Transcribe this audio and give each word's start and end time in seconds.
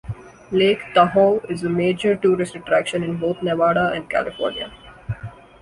Lake 0.49 0.79
Tahoe 0.95 1.41
is 1.47 1.63
a 1.63 1.69
major 1.69 2.15
tourist 2.15 2.55
attraction 2.55 3.03
in 3.03 3.17
both 3.17 3.43
Nevada 3.43 3.91
and 3.93 4.09
California. 4.09 4.73